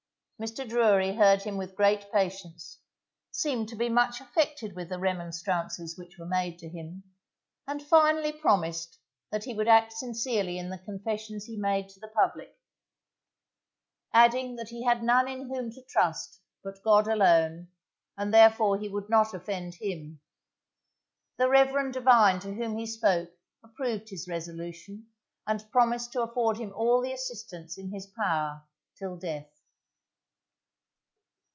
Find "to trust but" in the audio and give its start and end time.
15.71-16.81